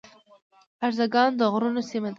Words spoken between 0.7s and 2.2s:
ارزګان د غرونو سیمه ده